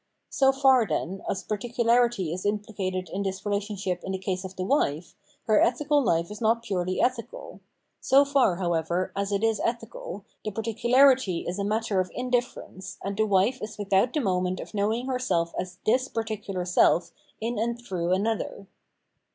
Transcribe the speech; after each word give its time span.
So 0.31 0.51
far, 0.51 0.87
then, 0.87 1.21
as 1.29 1.43
particularity 1.43 2.33
is 2.33 2.43
imphcated 2.43 3.07
in 3.13 3.21
this 3.21 3.45
relationship 3.45 4.03
in 4.03 4.13
the 4.13 4.17
case 4.17 4.43
of 4.43 4.55
the 4.55 4.63
wife, 4.65 5.15
her 5.43 5.61
ethical 5.61 6.03
fife 6.03 6.31
is 6.31 6.41
not 6.41 6.63
purely 6.63 6.99
ethical; 6.99 7.59
so 7.99 8.25
far, 8.25 8.55
however, 8.55 9.11
as 9.15 9.31
it 9.31 9.43
is 9.43 9.59
ethical, 9.63 10.25
the 10.43 10.49
particularity 10.49 11.45
is 11.47 11.59
a 11.59 11.63
matter 11.63 11.99
of 11.99 12.09
indifference, 12.15 12.97
and 13.03 13.15
the 13.15 13.27
wife 13.27 13.61
is 13.61 13.77
without 13.77 14.11
the 14.11 14.21
moment 14.21 14.59
of 14.59 14.73
knowing 14.73 15.05
herself 15.05 15.53
as 15.59 15.77
this 15.85 16.07
particular 16.07 16.63
seif 16.63 17.11
in 17.39 17.59
and 17.59 17.79
through 17.79 18.11
an 18.11 18.25
other. 18.25 18.65